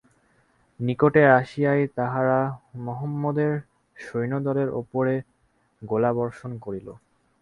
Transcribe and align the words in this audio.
নিকটে 0.79 1.21
আসিয়াই 1.39 1.81
তাহারা 1.97 2.39
মহম্মদের 2.85 3.53
সৈন্যদলের 3.97 4.69
উপরে 4.81 5.13
গোলা 5.81 6.11
বর্ষণ 6.13 6.51
করিল। 6.57 6.87